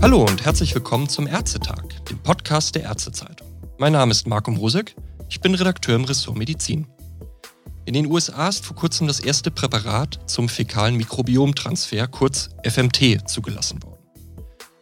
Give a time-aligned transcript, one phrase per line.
[0.00, 3.48] Hallo und herzlich willkommen zum Ärztetag, dem Podcast der Ärztezeitung.
[3.78, 4.94] Mein Name ist Marco Mosek,
[5.28, 6.86] ich bin Redakteur im Ressort Medizin.
[7.84, 13.82] In den USA ist vor kurzem das erste Präparat zum fäkalen Mikrobiomtransfer, kurz FMT, zugelassen
[13.82, 13.98] worden.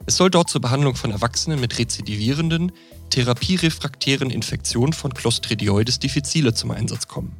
[0.05, 2.73] Es soll dort zur Behandlung von Erwachsenen mit rezidivierenden,
[3.09, 7.39] therapierefraktären Infektionen von Clostridioides difficile zum Einsatz kommen.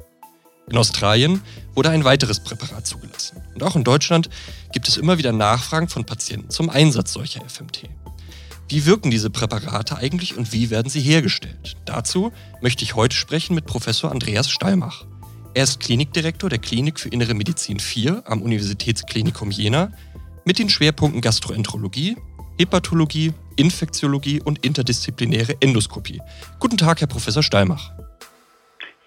[0.69, 1.41] In Australien
[1.75, 3.41] wurde ein weiteres Präparat zugelassen.
[3.55, 4.29] Und auch in Deutschland
[4.73, 7.83] gibt es immer wieder Nachfragen von Patienten zum Einsatz solcher FMT.
[8.67, 11.77] Wie wirken diese Präparate eigentlich und wie werden sie hergestellt?
[11.85, 15.05] Dazu möchte ich heute sprechen mit Professor Andreas Stallmach.
[15.53, 19.93] Er ist Klinikdirektor der Klinik für Innere Medizin 4 am Universitätsklinikum Jena
[20.43, 22.17] mit den Schwerpunkten Gastroenterologie,
[22.59, 26.21] Hepatologie, Infektiologie und interdisziplinäre Endoskopie.
[26.59, 27.93] Guten Tag, Herr Professor Stallmach.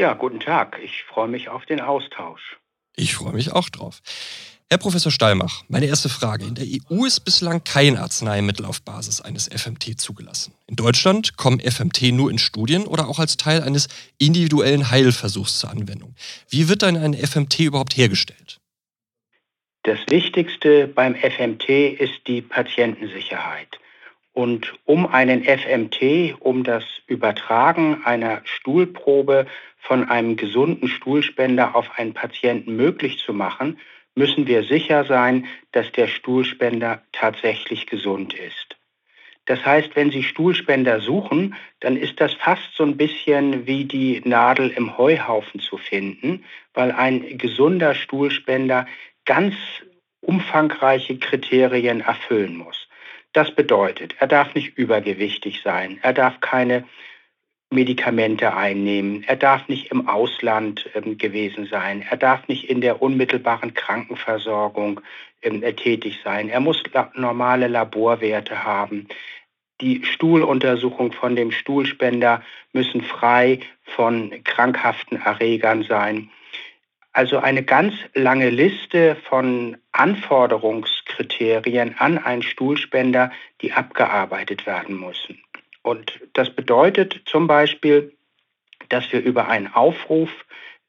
[0.00, 0.80] Ja, guten Tag.
[0.82, 2.56] Ich freue mich auf den Austausch.
[2.96, 4.00] Ich freue mich auch drauf.
[4.70, 6.46] Herr Professor Stallmach, meine erste Frage.
[6.46, 10.54] In der EU ist bislang kein Arzneimittel auf Basis eines FMT zugelassen.
[10.66, 15.68] In Deutschland kommen FMT nur in Studien oder auch als Teil eines individuellen Heilversuchs zur
[15.68, 16.14] Anwendung.
[16.48, 18.58] Wie wird dann ein FMT überhaupt hergestellt?
[19.82, 23.78] Das Wichtigste beim FMT ist die Patientensicherheit.
[24.32, 29.46] Und um einen FMT, um das Übertragen einer Stuhlprobe
[29.80, 33.78] von einem gesunden Stuhlspender auf einen Patienten möglich zu machen,
[34.14, 38.76] müssen wir sicher sein, dass der Stuhlspender tatsächlich gesund ist.
[39.46, 44.20] Das heißt, wenn Sie Stuhlspender suchen, dann ist das fast so ein bisschen wie die
[44.24, 48.86] Nadel im Heuhaufen zu finden, weil ein gesunder Stuhlspender
[49.24, 49.54] ganz
[50.20, 52.88] umfangreiche Kriterien erfüllen muss.
[53.32, 56.84] Das bedeutet, er darf nicht übergewichtig sein, er darf keine
[57.70, 59.22] Medikamente einnehmen.
[59.28, 62.04] Er darf nicht im Ausland ähm, gewesen sein.
[62.08, 65.00] Er darf nicht in der unmittelbaren Krankenversorgung
[65.42, 66.48] ähm, äh, tätig sein.
[66.48, 66.82] Er muss
[67.14, 69.06] normale Laborwerte haben.
[69.80, 76.28] Die Stuhluntersuchung von dem Stuhlspender müssen frei von krankhaften Erregern sein.
[77.12, 83.30] Also eine ganz lange Liste von Anforderungskriterien an einen Stuhlspender,
[83.62, 85.40] die abgearbeitet werden müssen.
[85.82, 88.16] Und das bedeutet zum Beispiel,
[88.88, 90.30] dass wir über einen Aufruf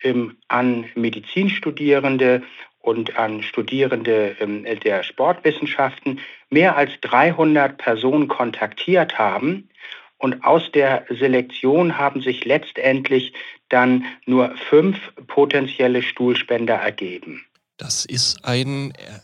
[0.02, 2.44] ähm, an Medizinstudierende
[2.79, 6.19] und an Studierende ähm, der Sportwissenschaften
[6.50, 9.69] mehr als 300 Personen kontaktiert haben.
[10.18, 13.34] Und aus der Selektion haben sich letztendlich
[13.69, 14.97] dann nur fünf
[15.28, 17.46] potenzielle Stuhlspender ergeben.
[17.78, 19.19] Das ist ein äh,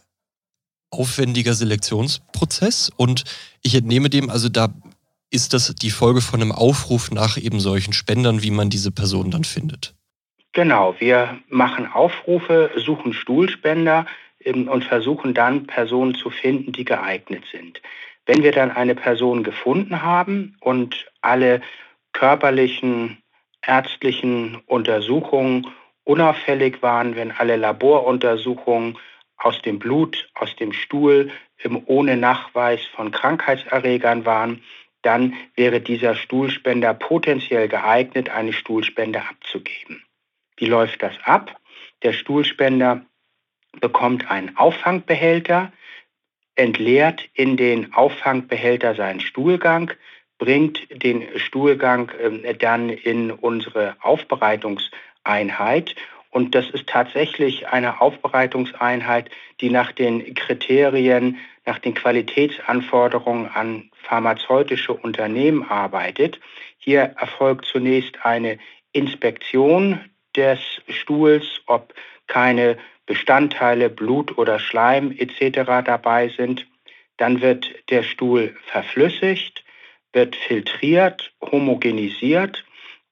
[0.89, 3.25] aufwendiger Selektionsprozess und
[3.61, 4.73] ich entnehme dem, also da
[5.29, 9.31] ist das die Folge von einem Aufruf nach eben solchen Spendern, wie man diese Personen
[9.31, 9.93] dann findet?
[10.53, 14.05] Genau, wir machen Aufrufe, suchen Stuhlspender
[14.43, 17.81] ähm, und versuchen dann Personen zu finden, die geeignet sind.
[18.25, 21.61] Wenn wir dann eine Person gefunden haben und alle
[22.13, 23.17] körperlichen,
[23.61, 25.67] ärztlichen Untersuchungen
[26.03, 28.97] unauffällig waren, wenn alle Laboruntersuchungen
[29.37, 31.29] aus dem Blut, aus dem Stuhl
[31.85, 34.63] ohne Nachweis von Krankheitserregern waren,
[35.01, 40.03] dann wäre dieser Stuhlspender potenziell geeignet, eine Stuhlspende abzugeben.
[40.57, 41.59] Wie läuft das ab?
[42.03, 43.05] Der Stuhlspender
[43.79, 45.71] bekommt einen Auffangbehälter,
[46.55, 49.91] entleert in den Auffangbehälter seinen Stuhlgang,
[50.39, 55.95] bringt den Stuhlgang äh, dann in unsere Aufbereitungseinheit.
[56.37, 64.93] Und das ist tatsächlich eine Aufbereitungseinheit, die nach den Kriterien, nach den Qualitätsanforderungen an pharmazeutische
[64.93, 66.39] Unternehmen arbeitet.
[66.77, 68.59] Hier erfolgt zunächst eine
[68.91, 69.99] Inspektion
[70.35, 70.59] des
[70.89, 71.95] Stuhls, ob
[72.27, 72.77] keine
[73.07, 75.83] Bestandteile, Blut oder Schleim etc.
[75.83, 76.67] dabei sind.
[77.17, 79.63] Dann wird der Stuhl verflüssigt,
[80.13, 82.63] wird filtriert, homogenisiert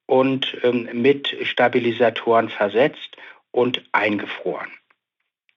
[0.05, 3.17] und ähm, mit Stabilisatoren versetzt
[3.51, 4.71] und eingefroren.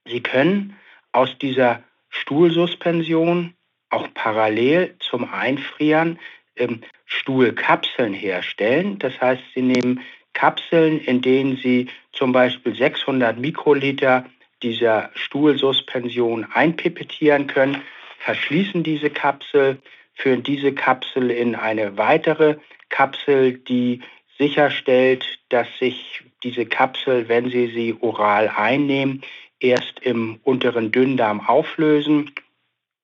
[0.06, 0.76] Sie können
[1.12, 3.54] aus dieser Stuhlsuspension
[3.90, 6.18] auch parallel zum Einfrieren
[6.56, 8.98] ähm, Stuhlkapseln herstellen.
[8.98, 10.00] Das heißt, Sie nehmen
[10.32, 14.24] Kapseln, in denen Sie zum Beispiel 600 Mikroliter
[14.62, 17.82] dieser Stuhlsuspension einpipettieren können,
[18.20, 19.78] verschließen diese Kapsel,
[20.14, 22.56] führen diese Kapsel in eine weitere
[22.88, 24.00] Kapsel, die
[24.38, 29.22] sicherstellt, dass sich diese Kapsel, wenn Sie sie oral einnehmen,
[29.60, 32.30] erst im unteren Dünndarm auflösen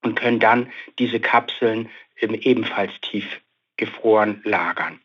[0.03, 1.89] und können dann diese Kapseln
[2.21, 3.27] ebenfalls tief
[3.77, 5.01] gefroren lagern.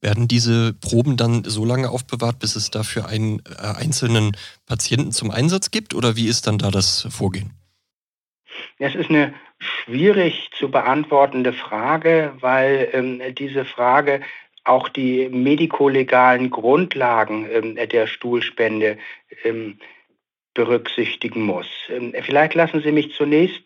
[0.00, 4.36] Werden diese Proben dann so lange aufbewahrt, bis es dafür einen äh, einzelnen
[4.66, 5.94] Patienten zum Einsatz gibt?
[5.94, 7.52] Oder wie ist dann da das Vorgehen?
[8.78, 14.20] Es ist eine schwierig zu beantwortende Frage, weil ähm, diese Frage
[14.68, 18.98] auch die medikolegalen Grundlagen ähm, der Stuhlspende
[19.44, 19.78] ähm,
[20.54, 21.66] berücksichtigen muss.
[21.88, 23.62] Ähm, vielleicht lassen Sie mich zunächst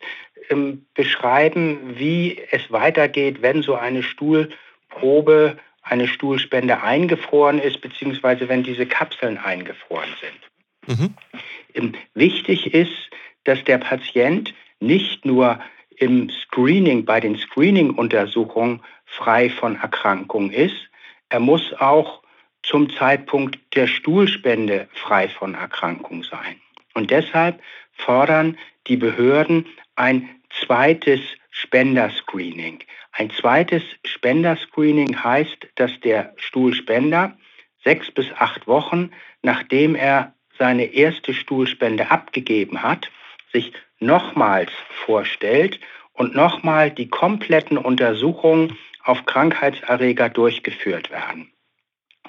[0.93, 8.85] beschreiben, wie es weitergeht, wenn so eine Stuhlprobe, eine Stuhlspende eingefroren ist, beziehungsweise wenn diese
[8.85, 11.15] Kapseln eingefroren sind.
[11.73, 11.93] Mhm.
[12.13, 13.09] Wichtig ist,
[13.45, 15.61] dass der Patient nicht nur
[15.95, 20.89] im Screening, bei den Screening-Untersuchungen frei von Erkrankung ist,
[21.33, 22.21] er muss auch
[22.61, 26.61] zum Zeitpunkt der Stuhlspende frei von Erkrankung sein.
[26.93, 27.59] Und deshalb
[27.93, 29.65] fordern die Behörden
[29.95, 30.29] ein
[30.61, 32.83] zweites Spenderscreening.
[33.13, 37.35] Ein zweites Spenderscreening heißt, dass der Stuhlspender
[37.83, 39.09] sechs bis acht Wochen,
[39.41, 43.09] nachdem er seine erste Stuhlspende abgegeben hat,
[43.51, 44.71] sich nochmals
[45.03, 45.79] vorstellt
[46.13, 51.51] und nochmal die kompletten Untersuchungen auf Krankheitserreger durchgeführt werden.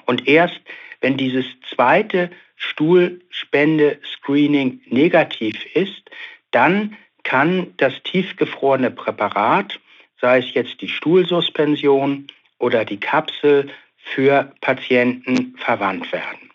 [0.05, 0.59] Und erst
[1.01, 6.09] wenn dieses zweite Stuhlspende-Screening negativ ist,
[6.51, 9.79] dann kann das tiefgefrorene Präparat,
[10.21, 12.27] sei es jetzt die Stuhlsuspension
[12.59, 16.51] oder die Kapsel, für Patienten verwandt werden.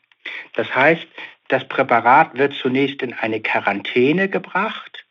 [0.54, 1.06] Das heißt,
[1.48, 5.04] das Präparat wird zunächst in eine Quarantäne gebracht.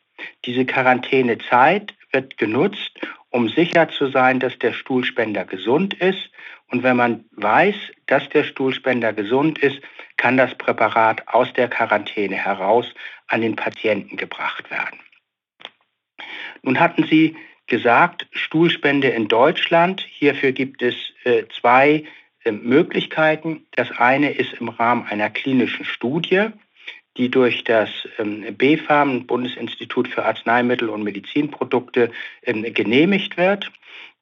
[0.46, 2.98] Diese Quarantänezeit wird genutzt,
[3.30, 6.30] um sicher zu sein, dass der Stuhlspender gesund ist.
[6.68, 7.74] Und wenn man weiß,
[8.06, 9.80] dass der Stuhlspender gesund ist,
[10.16, 12.86] kann das Präparat aus der Quarantäne heraus
[13.28, 14.98] an den Patienten gebracht werden.
[16.62, 17.36] Nun hatten Sie
[17.66, 20.04] gesagt, Stuhlspende in Deutschland.
[20.08, 20.94] Hierfür gibt es
[21.24, 22.04] äh, zwei
[22.44, 23.66] äh, Möglichkeiten.
[23.72, 26.48] Das eine ist im Rahmen einer klinischen Studie
[27.16, 32.10] die durch das ähm, BfArM, Bundesinstitut für Arzneimittel und Medizinprodukte,
[32.44, 33.70] ähm, genehmigt wird.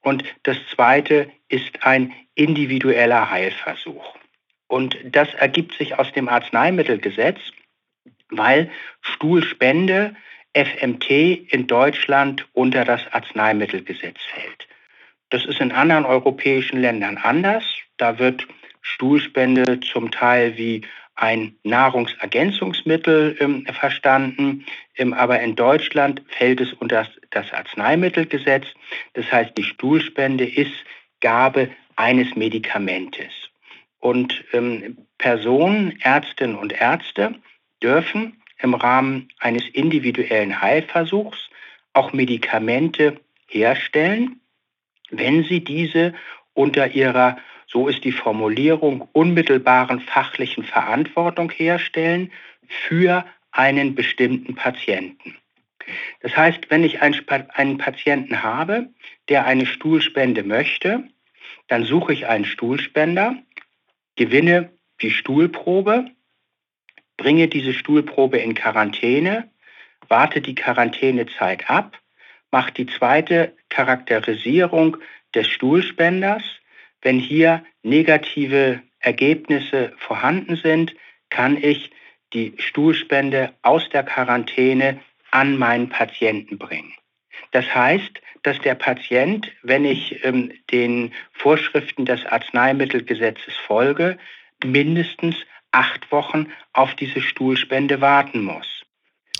[0.01, 4.15] Und das zweite ist ein individueller Heilversuch.
[4.67, 7.39] Und das ergibt sich aus dem Arzneimittelgesetz,
[8.29, 8.69] weil
[9.01, 10.15] Stuhlspende
[10.53, 11.09] FMT
[11.51, 14.67] in Deutschland unter das Arzneimittelgesetz fällt.
[15.29, 17.63] Das ist in anderen europäischen Ländern anders.
[17.97, 18.47] Da wird
[18.81, 20.81] Stuhlspende zum Teil wie
[21.19, 28.65] ein Nahrungsergänzungsmittel ähm, verstanden, ähm, aber in Deutschland fällt es unter das, Arzneimittelgesetz.
[29.13, 30.71] Das heißt, die Stuhlspende ist
[31.19, 33.33] Gabe eines Medikamentes.
[33.99, 37.35] Und ähm, Personen, Ärztinnen und Ärzte
[37.83, 41.49] dürfen im Rahmen eines individuellen Heilversuchs
[41.91, 44.39] auch Medikamente herstellen,
[45.09, 46.13] wenn sie diese
[46.53, 47.37] unter ihrer
[47.71, 52.31] so ist die Formulierung, unmittelbaren fachlichen Verantwortung herstellen
[52.67, 55.35] für einen bestimmten Patienten.
[56.21, 58.89] Das heißt, wenn ich einen Patienten habe,
[59.27, 61.03] der eine Stuhlspende möchte,
[61.67, 63.35] dann suche ich einen Stuhlspender,
[64.15, 64.71] gewinne
[65.01, 66.05] die Stuhlprobe,
[67.17, 69.49] bringe diese Stuhlprobe in Quarantäne,
[70.07, 71.99] warte die Quarantänezeit ab,
[72.51, 74.97] mache die zweite Charakterisierung
[75.35, 76.43] des Stuhlspenders,
[77.01, 80.95] wenn hier negative Ergebnisse vorhanden sind,
[81.29, 81.91] kann ich
[82.33, 84.99] die Stuhlspende aus der Quarantäne
[85.31, 86.93] an meinen Patienten bringen.
[87.51, 94.17] Das heißt, dass der Patient, wenn ich ähm, den Vorschriften des Arzneimittelgesetzes folge,
[94.63, 95.35] mindestens
[95.71, 98.83] acht Wochen auf diese Stuhlspende warten muss.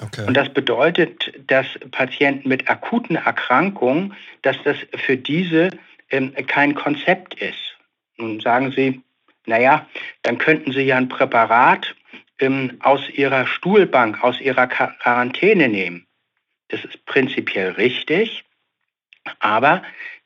[0.02, 0.26] Okay.
[0.28, 5.70] Und das bedeutet, dass Patienten mit akuten Erkrankungen, dass das für diese
[6.48, 7.78] kein Konzept ist.
[8.18, 9.02] Nun sagen Sie,
[9.46, 9.88] naja,
[10.24, 11.96] dann könnten Sie ja ein Präparat
[12.40, 16.06] ähm, aus Ihrer Stuhlbank, aus Ihrer Quarantäne nehmen.
[16.70, 18.44] Das ist prinzipiell richtig,
[19.40, 19.84] aber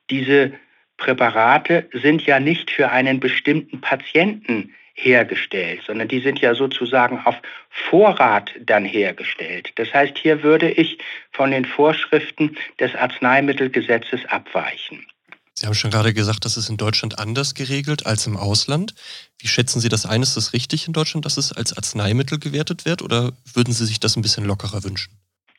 [0.09, 0.53] diese
[0.97, 7.35] Präparate sind ja nicht für einen bestimmten Patienten hergestellt, sondern die sind ja sozusagen auf
[7.69, 9.71] Vorrat dann hergestellt.
[9.75, 10.99] Das heißt, hier würde ich
[11.31, 15.05] von den Vorschriften des Arzneimittelgesetzes abweichen.
[15.55, 18.95] Sie haben schon gerade gesagt, das ist in Deutschland anders geregelt als im Ausland.
[19.39, 20.23] Wie schätzen Sie das ein?
[20.23, 23.99] Ist das richtig in Deutschland, dass es als Arzneimittel gewertet wird oder würden Sie sich
[23.99, 25.13] das ein bisschen lockerer wünschen?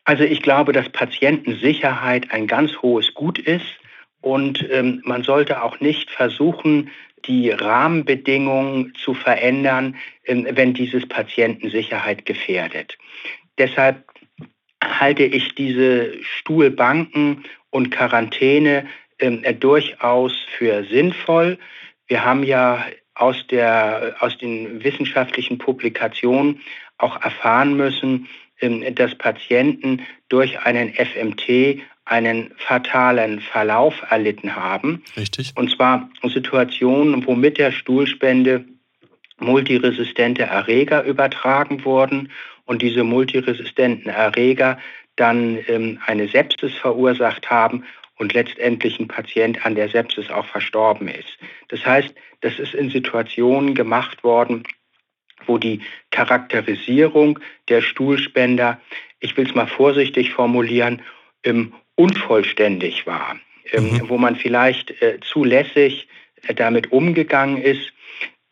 [0.05, 3.65] Also ich glaube, dass Patientensicherheit ein ganz hohes Gut ist
[4.21, 6.91] und ähm, man sollte auch nicht versuchen,
[7.27, 12.99] die Rahmenbedingungen zu verändern, ähm, wenn dieses Patientensicherheit gefährdet.
[13.59, 14.05] Deshalb
[14.83, 18.87] halte ich diese Stuhlbanken und Quarantäne
[19.25, 21.59] ähm, äh, durchaus für sinnvoll.
[22.07, 26.61] Wir haben ja aus, der, aus den wissenschaftlichen Publikationen
[26.99, 28.29] auch erfahren müssen,
[28.61, 35.03] ähm, dass Patienten durch einen FMT einen fatalen Verlauf erlitten haben.
[35.17, 35.53] Richtig.
[35.57, 38.67] Und zwar Situationen, wo mit der Stuhlspende
[39.39, 42.31] multiresistente Erreger übertragen wurden
[42.67, 44.79] und diese multiresistenten Erreger
[45.17, 47.85] dann ähm, eine Sepsis verursacht haben
[48.19, 51.39] und letztendlich ein Patient an der Sepsis auch verstorben ist.
[51.69, 54.65] Das heißt, das ist in Situationen gemacht worden,
[55.47, 55.81] wo die
[56.11, 58.81] Charakterisierung der Stuhlspender,
[59.21, 61.03] ich will es mal vorsichtig formulieren,
[61.43, 63.37] ähm, unvollständig war,
[63.73, 64.09] ähm, mhm.
[64.09, 66.09] wo man vielleicht äh, zulässig
[66.47, 67.93] äh, damit umgegangen ist.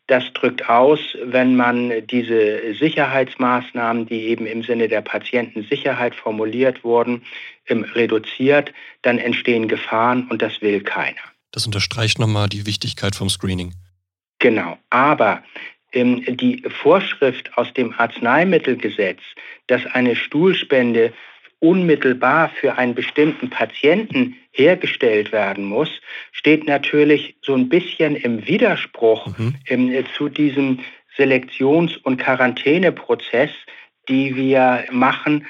[0.08, 7.22] Das drückt aus, wenn man diese Sicherheitsmaßnahmen, die eben im Sinne der Patientensicherheit formuliert wurden,
[7.68, 11.20] reduziert, dann entstehen Gefahren und das will keiner.
[11.52, 13.74] Das unterstreicht nochmal die Wichtigkeit vom Screening.
[14.38, 15.42] Genau, aber
[15.92, 19.20] ähm, die Vorschrift aus dem Arzneimittelgesetz,
[19.66, 21.12] dass eine Stuhlspende
[21.60, 25.88] unmittelbar für einen bestimmten Patienten hergestellt werden muss,
[26.32, 29.54] steht natürlich so ein bisschen im Widerspruch mhm.
[29.66, 30.80] ähm, zu diesem
[31.16, 33.50] Selektions- und Quarantäneprozess,
[34.08, 35.46] die wir machen,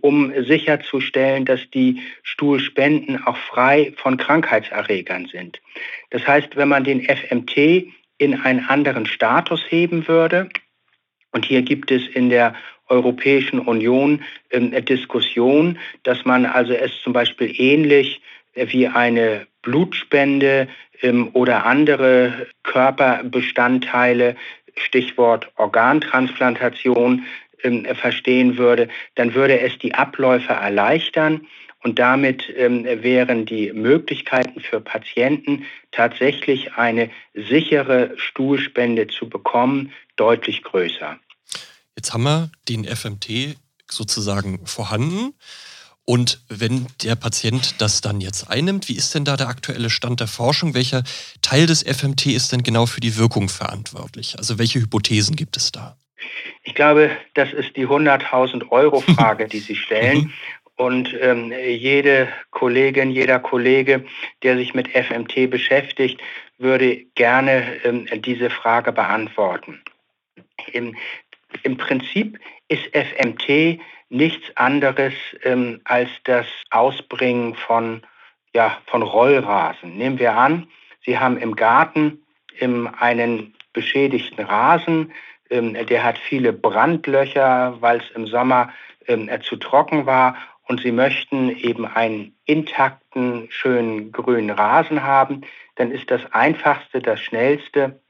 [0.00, 5.60] um sicherzustellen, dass die Stuhlspenden auch frei von Krankheitserregern sind.
[6.10, 7.88] Das heißt, wenn man den FMT
[8.18, 10.48] in einen anderen Status heben würde,
[11.32, 12.54] und hier gibt es in der
[12.88, 18.22] Europäischen Union ähm, Diskussion, dass man also es zum Beispiel ähnlich
[18.54, 20.68] äh, wie eine Blutspende
[21.02, 24.36] ähm, oder andere Körperbestandteile,
[24.76, 27.26] Stichwort Organtransplantation,
[27.94, 31.46] verstehen würde, dann würde es die Abläufe erleichtern
[31.82, 40.62] und damit ähm, wären die Möglichkeiten für Patienten, tatsächlich eine sichere Stuhlspende zu bekommen, deutlich
[40.62, 41.18] größer.
[41.96, 43.56] Jetzt haben wir den FMT
[43.90, 45.34] sozusagen vorhanden.
[46.04, 50.20] Und wenn der Patient das dann jetzt einnimmt, wie ist denn da der aktuelle Stand
[50.20, 50.74] der Forschung?
[50.74, 51.04] Welcher
[51.42, 54.38] Teil des FMT ist denn genau für die Wirkung verantwortlich?
[54.38, 55.98] Also welche Hypothesen gibt es da?
[56.68, 60.18] Ich glaube, das ist die 100.000 Euro Frage, die Sie stellen.
[60.18, 60.32] Mhm.
[60.76, 64.04] Und ähm, jede Kollegin, jeder Kollege,
[64.42, 66.20] der sich mit FMT beschäftigt,
[66.58, 69.82] würde gerne ähm, diese Frage beantworten.
[70.74, 70.94] Im,
[71.62, 78.02] Im, Prinzip ist FMT nichts anderes ähm, als das Ausbringen von,
[78.54, 79.96] ja, von Rollrasen.
[79.96, 80.68] Nehmen wir an,
[81.06, 82.22] Sie haben im Garten
[82.60, 85.14] einen beschädigten Rasen, ähm,
[85.50, 88.70] der hat viele Brandlöcher, weil es im Sommer
[89.06, 90.36] ähm, zu trocken war
[90.68, 95.40] und Sie möchten eben einen intakten, schönen grünen Rasen haben,
[95.76, 98.00] dann ist das Einfachste, das Schnellste,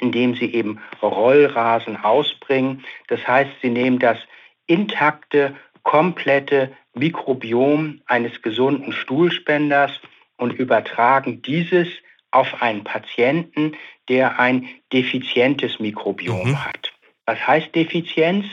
[0.00, 2.84] indem Sie eben Rollrasen ausbringen.
[3.06, 4.18] Das heißt, Sie nehmen das
[4.66, 5.54] intakte,
[5.84, 9.92] komplette Mikrobiom eines gesunden Stuhlspenders
[10.36, 11.88] und übertragen dieses
[12.36, 13.76] auf einen Patienten,
[14.08, 16.64] der ein defizientes Mikrobiom mhm.
[16.64, 16.92] hat.
[17.24, 18.46] Was heißt Defizienz?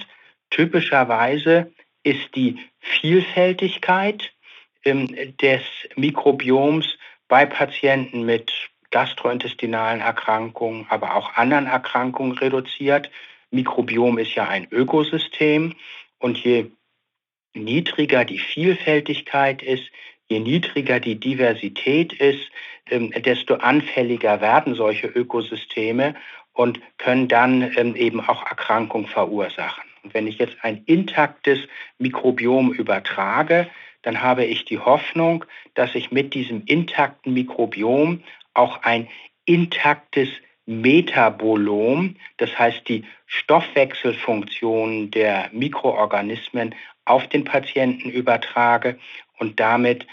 [0.49, 1.71] Typischerweise
[2.03, 4.31] ist die Vielfältigkeit
[4.85, 5.61] ähm, des
[5.95, 6.97] Mikrobioms
[7.27, 8.51] bei Patienten mit
[8.91, 13.09] gastrointestinalen Erkrankungen, aber auch anderen Erkrankungen reduziert.
[13.51, 15.73] Mikrobiom ist ja ein Ökosystem
[16.19, 16.71] und je
[17.53, 19.83] niedriger die Vielfältigkeit ist,
[20.33, 22.51] je niedriger die Diversität ist,
[22.89, 26.15] ähm, desto anfälliger werden solche Ökosysteme
[26.53, 29.83] und können dann ähm, eben auch Erkrankungen verursachen.
[30.03, 31.59] Und wenn ich jetzt ein intaktes
[31.99, 33.69] Mikrobiom übertrage,
[34.01, 38.21] dann habe ich die Hoffnung, dass ich mit diesem intakten Mikrobiom
[38.53, 39.07] auch ein
[39.45, 40.29] intaktes
[40.65, 46.75] Metabolom, das heißt die Stoffwechselfunktion der Mikroorganismen
[47.05, 48.97] auf den Patienten übertrage
[49.39, 50.07] und damit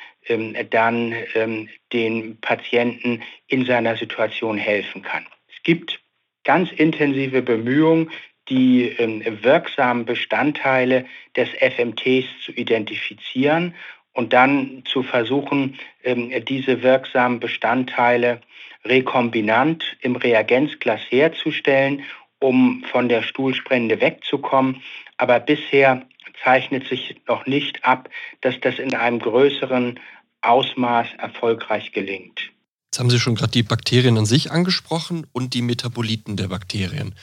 [0.71, 5.27] dann ähm, den Patienten in seiner Situation helfen kann.
[5.49, 6.01] Es gibt
[6.45, 8.11] ganz intensive Bemühungen,
[8.49, 13.75] die ähm, wirksamen Bestandteile des FMTs zu identifizieren
[14.13, 18.41] und dann zu versuchen, ähm, diese wirksamen Bestandteile
[18.85, 22.03] rekombinant im Reagenzglas herzustellen,
[22.41, 24.83] um von der Stuhlspende wegzukommen.
[25.17, 26.07] Aber bisher
[26.43, 28.09] zeichnet sich noch nicht ab,
[28.41, 29.99] dass das in einem größeren
[30.43, 32.51] Ausmaß erfolgreich gelingt.
[32.87, 37.15] Jetzt haben Sie schon gerade die Bakterien an sich angesprochen und die Metaboliten der Bakterien.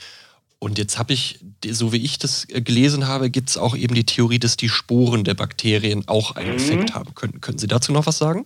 [0.60, 3.94] Und jetzt habe ich, so wie ich das äh, gelesen habe, gibt es auch eben
[3.94, 6.56] die Theorie, dass die Sporen der Bakterien auch einen mhm.
[6.56, 7.42] Effekt haben können.
[7.42, 8.46] Können Sie dazu noch was sagen?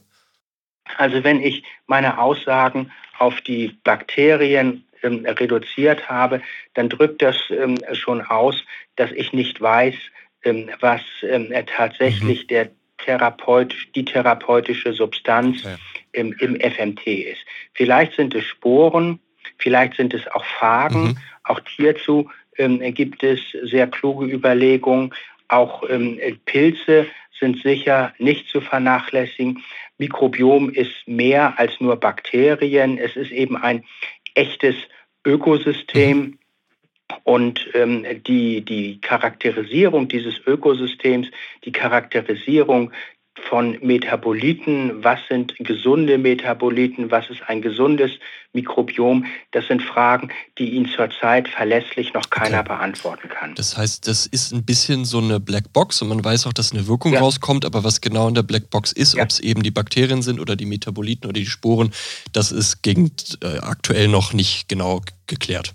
[0.97, 6.41] Also wenn ich meine Aussagen auf die Bakterien ähm, reduziert habe,
[6.73, 8.55] dann drückt das ähm, schon aus,
[8.97, 9.95] dass ich nicht weiß,
[10.79, 12.47] was ähm, tatsächlich mhm.
[12.47, 15.75] der therapeutisch, die therapeutische Substanz okay.
[16.13, 17.41] im, im FMT ist.
[17.73, 19.19] Vielleicht sind es Sporen,
[19.57, 21.03] vielleicht sind es auch Phagen.
[21.03, 21.17] Mhm.
[21.43, 25.13] Auch hierzu ähm, gibt es sehr kluge Überlegungen.
[25.47, 27.07] Auch ähm, Pilze
[27.39, 29.63] sind sicher nicht zu vernachlässigen.
[29.97, 32.97] Mikrobiom ist mehr als nur Bakterien.
[32.97, 33.83] Es ist eben ein
[34.35, 34.75] echtes
[35.25, 36.17] Ökosystem.
[36.17, 36.37] Mhm.
[37.23, 41.27] Und ähm, die, die Charakterisierung dieses Ökosystems,
[41.65, 42.91] die Charakterisierung
[43.49, 48.11] von Metaboliten, was sind gesunde Metaboliten, was ist ein gesundes
[48.53, 52.69] Mikrobiom, das sind Fragen, die Ihnen zurzeit verlässlich noch keiner okay.
[52.69, 53.55] beantworten kann.
[53.55, 56.87] Das heißt, das ist ein bisschen so eine Blackbox und man weiß auch, dass eine
[56.87, 57.19] Wirkung ja.
[57.21, 59.23] rauskommt, aber was genau in der Blackbox ist, ja.
[59.23, 61.91] ob es eben die Bakterien sind oder die Metaboliten oder die Sporen,
[62.33, 65.73] das ist gegen, äh, aktuell noch nicht genau geklärt.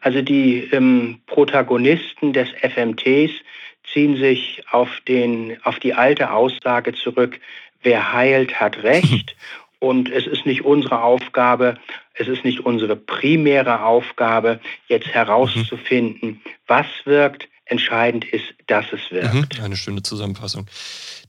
[0.00, 3.32] Also die ähm, Protagonisten des FMTs
[3.92, 7.40] ziehen sich auf, den, auf die alte Aussage zurück,
[7.82, 9.36] wer heilt, hat Recht.
[9.78, 11.76] Und es ist nicht unsere Aufgabe,
[12.14, 17.48] es ist nicht unsere primäre Aufgabe, jetzt herauszufinden, was wirkt.
[17.64, 19.58] Entscheidend ist, dass es wirkt.
[19.58, 20.66] Mhm, eine schöne Zusammenfassung.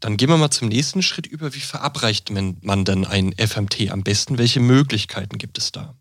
[0.02, 1.56] Dann gehen wir mal zum nächsten Schritt über.
[1.56, 4.38] Wie verabreicht man denn ein FMT am besten?
[4.38, 5.96] Welche Möglichkeiten gibt es da?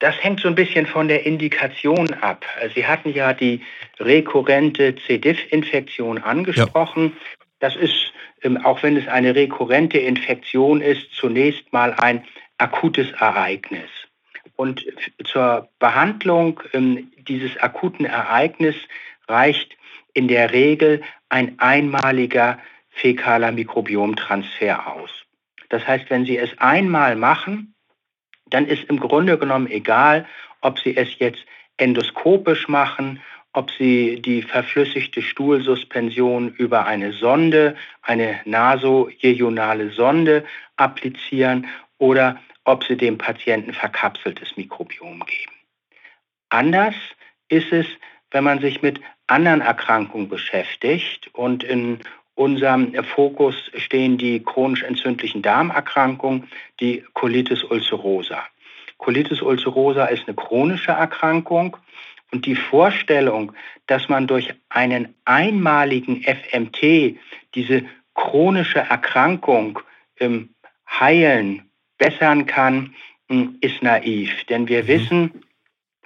[0.00, 2.44] Das hängt so ein bisschen von der Indikation ab.
[2.74, 3.62] Sie hatten ja die
[3.98, 5.18] rekurrente C.
[5.18, 7.12] diff-Infektion angesprochen.
[7.14, 7.46] Ja.
[7.60, 12.24] Das ist, ähm, auch wenn es eine rekurrente Infektion ist, zunächst mal ein
[12.56, 13.90] akutes Ereignis.
[14.56, 14.84] Und
[15.24, 18.80] zur Behandlung ähm, dieses akuten Ereignisses
[19.28, 19.76] reicht
[20.14, 25.10] in der Regel ein einmaliger fäkaler Mikrobiomtransfer aus.
[25.68, 27.74] Das heißt, wenn Sie es einmal machen,
[28.50, 30.26] dann ist im Grunde genommen egal,
[30.60, 31.44] ob Sie es jetzt
[31.76, 33.20] endoskopisch machen,
[33.52, 40.44] ob Sie die verflüssigte Stuhlsuspension über eine Sonde, eine nasojejonale Sonde
[40.76, 41.66] applizieren
[41.98, 45.52] oder ob Sie dem Patienten verkapseltes Mikrobiom geben.
[46.50, 46.94] Anders
[47.48, 47.86] ist es,
[48.30, 52.00] wenn man sich mit anderen Erkrankungen beschäftigt und in
[52.40, 56.48] unserem Fokus stehen die chronisch entzündlichen Darmerkrankungen,
[56.80, 58.42] die Colitis ulcerosa.
[58.96, 61.76] Colitis ulcerosa ist eine chronische Erkrankung
[62.32, 63.52] und die Vorstellung,
[63.88, 67.18] dass man durch einen einmaligen FMT
[67.54, 69.78] diese chronische Erkrankung
[70.18, 70.48] ähm,
[70.88, 72.94] heilen, bessern kann,
[73.28, 74.44] hm, ist naiv.
[74.44, 74.88] Denn wir mhm.
[74.88, 75.42] wissen,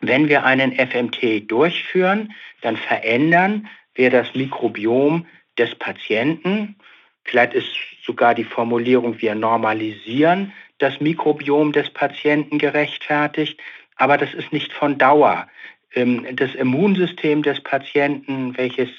[0.00, 5.26] wenn wir einen FMT durchführen, dann verändern wir das Mikrobiom
[5.58, 6.76] des Patienten.
[7.24, 7.68] Vielleicht ist
[8.04, 13.60] sogar die Formulierung, wir normalisieren das Mikrobiom des Patienten gerechtfertigt,
[13.96, 15.48] aber das ist nicht von Dauer.
[15.94, 18.90] Ähm, das Immunsystem des Patienten, welches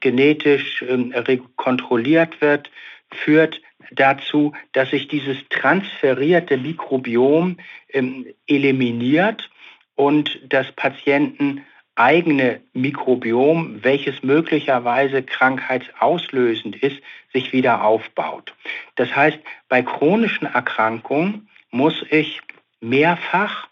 [0.00, 1.12] genetisch ähm,
[1.56, 2.70] kontrolliert wird,
[3.10, 3.60] führt
[3.92, 7.58] dazu, dass sich dieses transferierte Mikrobiom
[7.92, 9.50] ähm, eliminiert
[9.94, 11.64] und das Patienten
[11.96, 17.00] eigene Mikrobiom, welches möglicherweise krankheitsauslösend ist,
[17.32, 18.54] sich wieder aufbaut.
[18.96, 22.40] Das heißt, bei chronischen Erkrankungen muss ich
[22.80, 23.68] mehrfach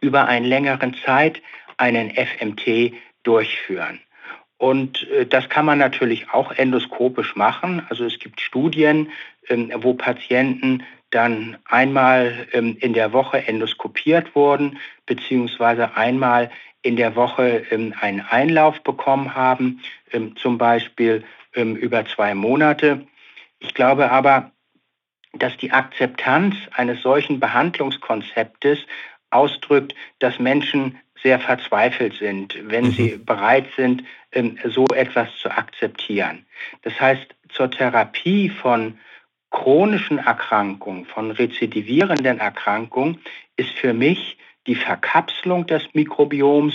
[0.00, 1.42] über einen längeren Zeit
[1.76, 4.00] einen FMT durchführen.
[4.58, 7.82] Und äh, das kann man natürlich auch endoskopisch machen.
[7.88, 9.10] Also es gibt Studien,
[9.48, 10.82] ähm, wo Patienten
[11.16, 16.50] dann einmal ähm, in der Woche endoskopiert wurden, beziehungsweise einmal
[16.82, 19.80] in der Woche ähm, einen Einlauf bekommen haben,
[20.12, 21.24] ähm, zum Beispiel
[21.54, 23.06] ähm, über zwei Monate.
[23.60, 24.50] Ich glaube aber,
[25.32, 28.78] dass die Akzeptanz eines solchen Behandlungskonzeptes
[29.30, 32.92] ausdrückt, dass Menschen sehr verzweifelt sind, wenn mhm.
[32.92, 34.04] sie bereit sind,
[34.66, 36.44] so etwas zu akzeptieren.
[36.82, 38.98] Das heißt, zur Therapie von
[39.56, 43.18] chronischen Erkrankungen, von rezidivierenden Erkrankungen
[43.56, 46.74] ist für mich die Verkapselung des Mikrobioms,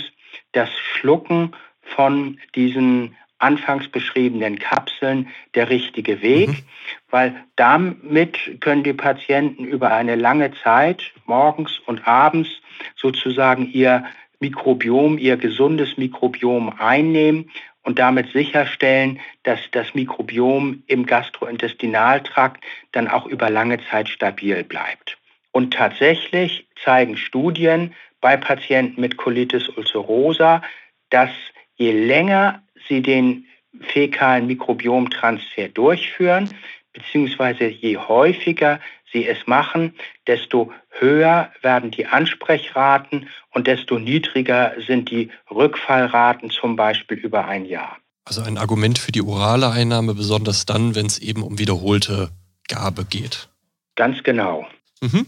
[0.50, 6.64] das Schlucken von diesen anfangs beschriebenen Kapseln der richtige Weg, mhm.
[7.10, 12.50] weil damit können die Patienten über eine lange Zeit, morgens und abends,
[12.96, 14.04] sozusagen ihr
[14.40, 17.48] Mikrobiom, ihr gesundes Mikrobiom einnehmen
[17.82, 25.18] und damit sicherstellen, dass das Mikrobiom im Gastrointestinaltrakt dann auch über lange Zeit stabil bleibt.
[25.50, 30.62] Und tatsächlich zeigen Studien bei Patienten mit Colitis ulcerosa,
[31.10, 31.30] dass
[31.76, 33.46] je länger sie den
[33.80, 36.48] fäkalen Mikrobiomtransfer durchführen,
[36.92, 38.80] beziehungsweise je häufiger
[39.12, 39.94] sie es machen,
[40.26, 47.66] desto höher werden die Ansprechraten und desto niedriger sind die Rückfallraten zum Beispiel über ein
[47.66, 47.98] Jahr.
[48.24, 52.30] Also ein Argument für die orale Einnahme, besonders dann, wenn es eben um wiederholte
[52.68, 53.48] Gabe geht.
[53.96, 54.66] Ganz genau.
[55.00, 55.26] Mhm.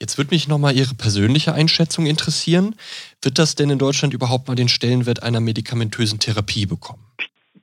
[0.00, 2.74] Jetzt würde mich nochmal Ihre persönliche Einschätzung interessieren.
[3.22, 7.02] Wird das denn in Deutschland überhaupt mal den Stellenwert einer medikamentösen Therapie bekommen?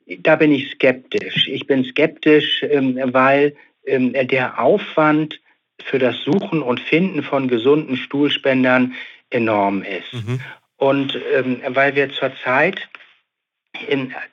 [0.05, 1.47] Da bin ich skeptisch.
[1.47, 5.39] Ich bin skeptisch, ähm, weil ähm, der Aufwand
[5.83, 8.95] für das Suchen und Finden von gesunden Stuhlspendern
[9.29, 10.13] enorm ist.
[10.13, 10.39] Mhm.
[10.77, 12.89] Und ähm, weil wir zurzeit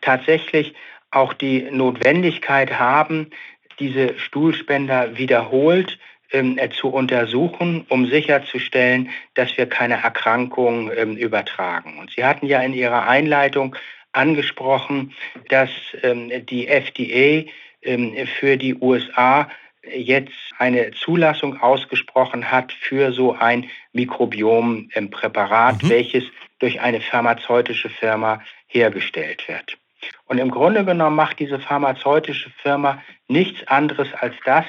[0.03, 0.75] tatsächlich
[1.11, 3.31] auch die Notwendigkeit haben,
[3.79, 11.99] diese Stuhlspender wiederholt äh, zu untersuchen, um sicherzustellen, dass wir keine Erkrankung übertragen.
[11.99, 13.75] Und Sie hatten ja in Ihrer Einleitung
[14.13, 15.13] angesprochen,
[15.49, 15.71] dass
[16.03, 17.51] ähm, die FDA
[17.83, 19.49] ähm, für die USA
[19.83, 25.89] jetzt eine Zulassung ausgesprochen hat für so ein Mikrobiompräparat, mhm.
[25.89, 26.25] welches
[26.59, 29.79] durch eine pharmazeutische Firma hergestellt wird.
[30.27, 34.67] Und im Grunde genommen macht diese pharmazeutische Firma nichts anderes als das,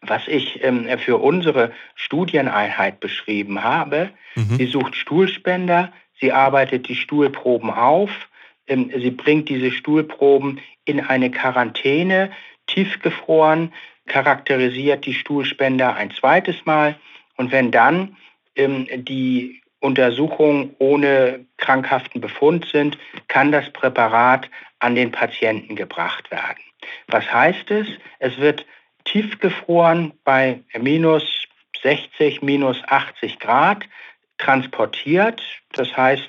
[0.00, 4.10] was ich ähm, für unsere Studieneinheit beschrieben habe.
[4.34, 4.56] Mhm.
[4.56, 8.10] Sie sucht Stuhlspender, sie arbeitet die Stuhlproben auf,
[8.68, 12.30] sie bringt diese Stuhlproben in eine Quarantäne,
[12.66, 13.72] tiefgefroren,
[14.06, 16.96] charakterisiert die Stuhlspender ein zweites Mal
[17.36, 18.16] und wenn dann
[18.54, 22.98] ähm, die Untersuchungen ohne krankhaften Befund sind,
[23.28, 26.58] kann das Präparat an den Patienten gebracht werden.
[27.08, 27.86] Was heißt es?
[28.18, 28.64] Es wird
[29.04, 31.46] tiefgefroren bei minus
[31.82, 33.84] 60, minus 80 Grad
[34.38, 35.42] transportiert.
[35.72, 36.28] Das heißt,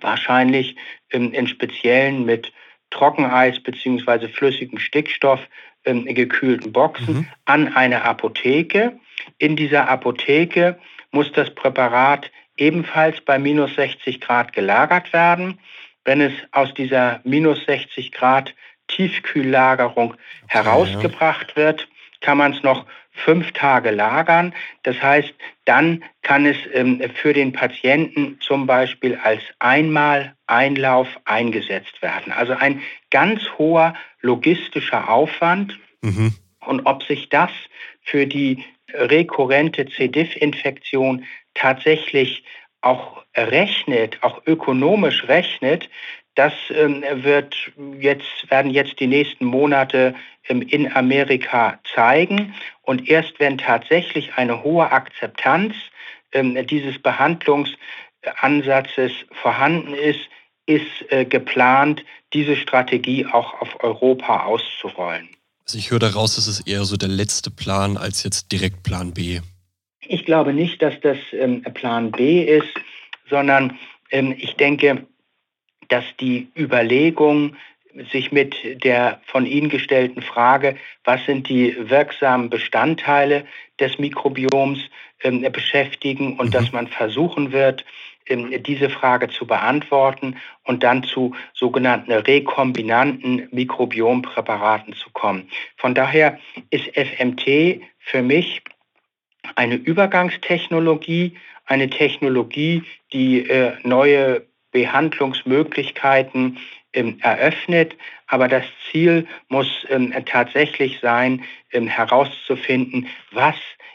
[0.00, 0.76] wahrscheinlich
[1.10, 2.52] in, in speziellen mit
[2.90, 4.28] Trockeneis bzw.
[4.28, 5.40] flüssigem Stickstoff
[5.84, 7.28] ähm, gekühlten Boxen mhm.
[7.44, 8.98] an eine Apotheke.
[9.38, 10.78] In dieser Apotheke
[11.10, 15.58] muss das Präparat ebenfalls bei minus 60 Grad gelagert werden.
[16.04, 18.54] Wenn es aus dieser minus 60 Grad
[18.88, 21.56] Tiefkühllagerung okay, herausgebracht ja.
[21.56, 21.88] wird,
[22.20, 24.54] kann man es noch fünf Tage lagern.
[24.82, 25.32] Das heißt,
[25.64, 32.32] dann kann es ähm, für den Patienten zum Beispiel als einmal Einlauf eingesetzt werden.
[32.32, 35.78] Also ein ganz hoher logistischer Aufwand.
[36.02, 36.34] Mhm.
[36.66, 37.50] Und ob sich das
[38.02, 40.08] für die rekurrente C.
[40.08, 41.24] diff-Infektion
[41.54, 42.44] tatsächlich
[42.80, 45.88] auch rechnet, auch ökonomisch rechnet,
[46.34, 47.54] das ähm, wird
[48.00, 50.14] jetzt, werden jetzt die nächsten Monate
[50.48, 52.54] ähm, in Amerika zeigen.
[52.82, 55.76] Und erst wenn tatsächlich eine hohe Akzeptanz
[56.32, 60.28] ähm, dieses Behandlungsansatzes vorhanden ist,
[60.66, 65.28] ist äh, geplant, diese Strategie auch auf Europa auszurollen.
[65.66, 69.14] Also ich höre daraus, es ist eher so der letzte Plan als jetzt direkt Plan
[69.14, 69.40] B.
[70.06, 71.16] Ich glaube nicht, dass das
[71.72, 72.68] Plan B ist,
[73.30, 73.78] sondern
[74.10, 75.06] ich denke,
[75.88, 77.56] dass die Überlegung
[78.12, 83.44] sich mit der von Ihnen gestellten Frage, was sind die wirksamen Bestandteile
[83.78, 84.80] des Mikrobioms,
[85.22, 86.50] ähm, beschäftigen und mhm.
[86.50, 87.84] dass man versuchen wird,
[88.26, 95.48] ähm, diese Frage zu beantworten und dann zu sogenannten rekombinanten Mikrobiompräparaten zu kommen.
[95.76, 96.38] Von daher
[96.70, 98.62] ist FMT für mich
[99.56, 106.58] eine Übergangstechnologie, eine Technologie, die äh, neue Behandlungsmöglichkeiten
[106.92, 107.96] ähm, eröffnet.
[108.26, 113.54] Aber das Ziel muss ähm, tatsächlich sein, ähm, herauszufinden, was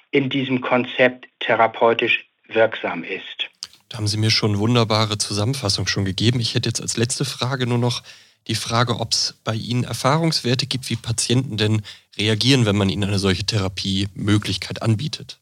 [0.10, 3.50] in diesem Konzept therapeutisch wirksam ist.
[3.90, 6.40] Da haben Sie mir schon wunderbare Zusammenfassung schon gegeben.
[6.40, 8.02] Ich hätte jetzt als letzte Frage nur noch
[8.48, 11.82] die Frage, ob es bei Ihnen Erfahrungswerte gibt, wie Patienten denn
[12.18, 15.40] reagieren, wenn man ihnen eine solche Therapiemöglichkeit anbietet.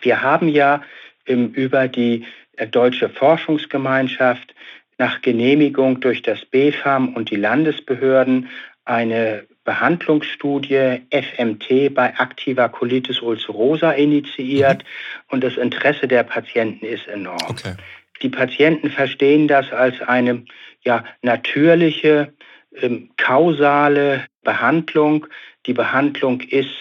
[0.00, 0.82] Wir haben ja
[1.26, 2.24] über die
[2.66, 4.54] Deutsche Forschungsgemeinschaft
[4.98, 8.48] nach Genehmigung durch das BfArM und die Landesbehörden
[8.84, 15.34] eine Behandlungsstudie FMT bei aktiver Colitis ulcerosa initiiert mhm.
[15.34, 17.36] und das Interesse der Patienten ist enorm.
[17.48, 17.74] Okay.
[18.22, 20.44] Die Patienten verstehen das als eine
[20.84, 22.32] ja, natürliche,
[22.80, 25.26] ähm, kausale Behandlung.
[25.66, 26.74] Die Behandlung ist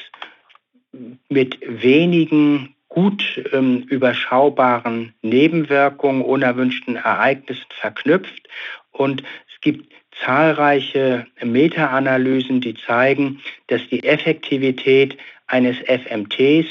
[1.30, 8.48] mit wenigen gut ähm, überschaubaren Nebenwirkungen, unerwünschten Ereignissen verknüpft.
[8.92, 9.92] Und es gibt
[10.24, 16.68] zahlreiche Meta-Analysen, die zeigen, dass die Effektivität eines FMTs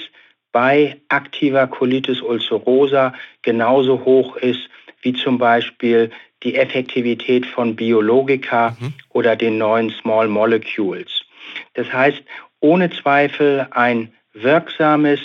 [0.52, 4.68] bei aktiver Colitis ulcerosa genauso hoch ist
[5.02, 6.10] wie zum Beispiel
[6.42, 8.94] die Effektivität von Biologika mhm.
[9.10, 11.24] oder den neuen Small Molecules.
[11.74, 12.22] Das heißt,
[12.60, 15.20] ohne Zweifel ein wirksames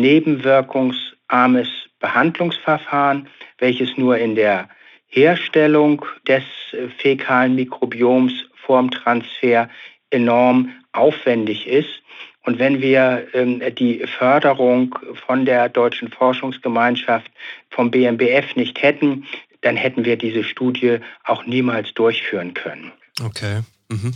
[0.00, 3.28] nebenwirkungsarmes Behandlungsverfahren,
[3.58, 4.68] welches nur in der
[5.08, 9.68] Herstellung des äh, fäkalen Mikrobioms vorm Transfer
[10.10, 12.02] enorm aufwendig ist.
[12.44, 17.30] Und wenn wir ähm, die Förderung von der Deutschen Forschungsgemeinschaft
[17.70, 19.26] vom BMBF nicht hätten,
[19.62, 22.92] dann hätten wir diese Studie auch niemals durchführen können.
[23.24, 23.62] Okay.
[23.88, 24.12] Mhm.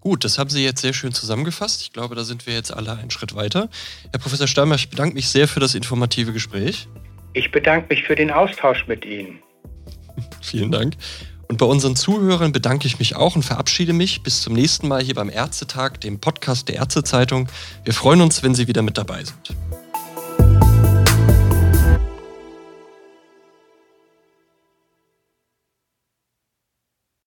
[0.00, 1.82] Gut, das haben Sie jetzt sehr schön zusammengefasst.
[1.82, 3.68] Ich glaube, da sind wir jetzt alle einen Schritt weiter.
[4.12, 6.88] Herr Professor Steinmeier, ich bedanke mich sehr für das informative Gespräch.
[7.32, 9.40] Ich bedanke mich für den Austausch mit Ihnen.
[10.40, 10.94] Vielen Dank.
[11.48, 14.22] Und bei unseren Zuhörern bedanke ich mich auch und verabschiede mich.
[14.22, 17.48] Bis zum nächsten Mal hier beim Ärztetag, dem Podcast der Ärztezeitung.
[17.84, 19.54] Wir freuen uns, wenn Sie wieder mit dabei sind.